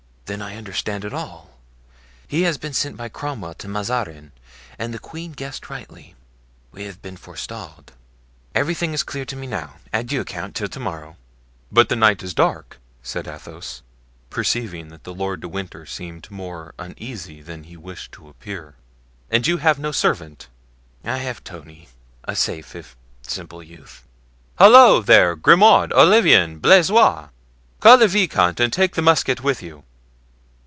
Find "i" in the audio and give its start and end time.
0.41-0.55, 21.03-21.17